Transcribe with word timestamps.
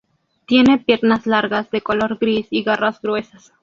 Tiene 0.47 0.79
piernas 0.79 1.27
largas 1.27 1.69
de 1.69 1.81
color 1.81 2.17
gris 2.17 2.47
y 2.49 2.63
garras 2.63 3.03
gruesas. 3.03 3.53